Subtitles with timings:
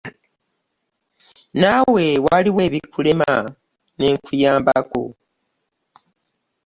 [1.59, 3.31] Naawe waliwo ebikulema
[3.97, 5.03] ne nkuyambako.